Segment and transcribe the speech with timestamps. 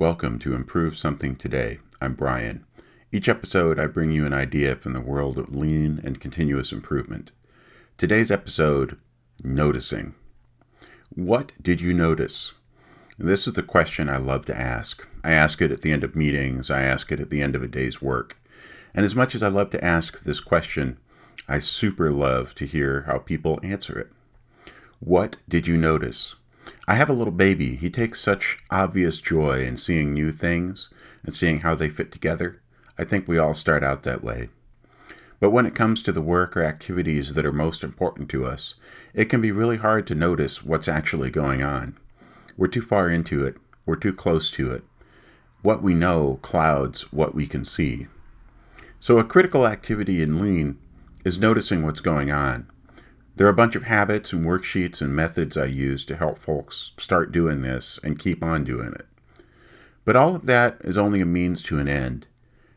[0.00, 1.78] Welcome to Improve Something Today.
[2.00, 2.64] I'm Brian.
[3.12, 7.32] Each episode, I bring you an idea from the world of lean and continuous improvement.
[7.98, 8.96] Today's episode
[9.44, 10.14] Noticing.
[11.10, 12.52] What did you notice?
[13.18, 15.06] This is the question I love to ask.
[15.22, 17.62] I ask it at the end of meetings, I ask it at the end of
[17.62, 18.38] a day's work.
[18.94, 20.96] And as much as I love to ask this question,
[21.46, 24.10] I super love to hear how people answer it.
[24.98, 26.36] What did you notice?
[26.90, 27.76] I have a little baby.
[27.76, 30.88] He takes such obvious joy in seeing new things
[31.22, 32.60] and seeing how they fit together.
[32.98, 34.48] I think we all start out that way.
[35.38, 38.74] But when it comes to the work or activities that are most important to us,
[39.14, 41.96] it can be really hard to notice what's actually going on.
[42.56, 43.54] We're too far into it,
[43.86, 44.82] we're too close to it.
[45.62, 48.08] What we know clouds what we can see.
[48.98, 50.76] So, a critical activity in Lean
[51.24, 52.66] is noticing what's going on
[53.40, 56.90] there are a bunch of habits and worksheets and methods I use to help folks
[56.98, 59.06] start doing this and keep on doing it.
[60.04, 62.26] But all of that is only a means to an end.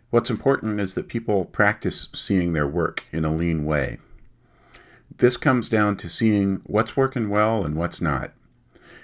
[0.09, 3.97] What's important is that people practice seeing their work in a lean way.
[5.17, 8.31] This comes down to seeing what's working well and what's not.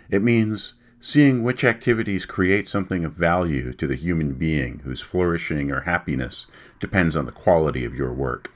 [0.09, 5.71] It means seeing which activities create something of value to the human being whose flourishing
[5.71, 6.47] or happiness
[6.79, 8.49] depends on the quality of your work.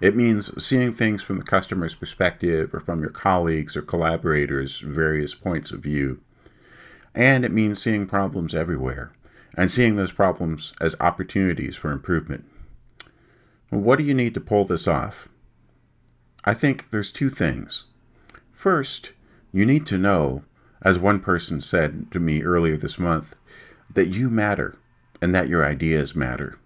[0.00, 5.34] It means seeing things from the customer's perspective or from your colleagues or collaborators' various
[5.34, 6.20] points of view.
[7.14, 9.12] And it means seeing problems everywhere
[9.56, 12.44] and seeing those problems as opportunities for improvement.
[13.70, 15.28] what do you need to pull this off?
[16.44, 17.84] I think there's two things.
[18.52, 19.12] First,
[19.52, 20.44] you need to know,
[20.82, 23.34] as one person said to me earlier this month,
[23.92, 24.78] that you matter
[25.20, 26.58] and that your ideas matter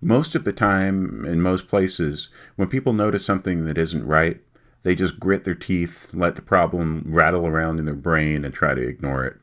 [0.00, 4.40] most of the time, in most places, when people notice something that isn't right,
[4.82, 8.74] they just grit their teeth, let the problem rattle around in their brain, and try
[8.74, 9.36] to ignore it.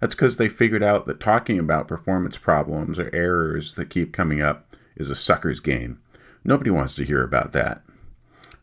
[0.00, 4.42] That's because they figured out that talking about performance problems or errors that keep coming
[4.42, 6.00] up is a sucker's game.
[6.44, 7.82] Nobody wants to hear about that.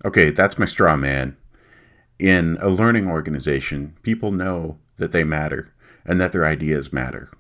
[0.04, 1.38] Okay, that's my straw man.
[2.20, 5.74] In a learning organization, people know that they matter
[6.06, 7.32] and that their ideas matter.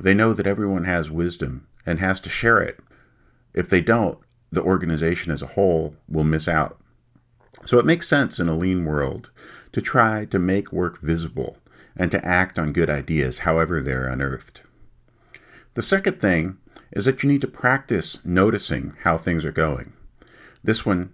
[0.00, 2.78] They know that everyone has wisdom and has to share it
[3.54, 4.18] if they don't,
[4.50, 6.78] the organization as a whole will miss out.
[7.64, 9.30] So it makes sense in a lean world
[9.72, 11.56] to try to make work visible
[11.96, 14.62] and to act on good ideas however they're unearthed.
[15.74, 16.58] The second thing
[16.90, 19.92] is that you need to practice noticing how things are going.
[20.62, 21.12] This one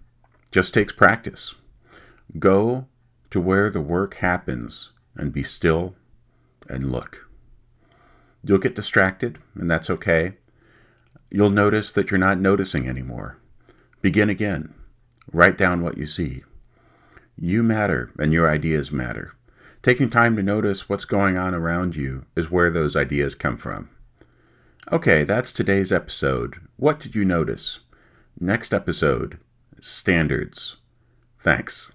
[0.51, 1.55] just takes practice.
[2.39, 2.87] Go
[3.31, 5.95] to where the work happens and be still
[6.69, 7.29] and look.
[8.45, 10.35] You'll get distracted, and that's okay.
[11.31, 13.39] You'll notice that you're not noticing anymore.
[14.01, 14.75] Begin again.
[15.33, 16.45] Write down what you see.
[17.37, 19.33] You matter and your ideas matter.
[19.83, 23.91] Taking time to notice what's going on around you is where those ideas come from.
[24.91, 26.57] Okay, that's today's episode.
[26.77, 27.81] What did you notice?
[28.41, 29.39] Next episode
[29.81, 30.77] Standards.
[31.45, 31.93] Thanks.